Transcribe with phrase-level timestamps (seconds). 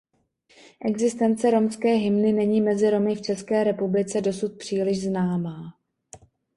[0.85, 5.77] Existence romské hymny není mezi Romy v České republice dosud příliš známá.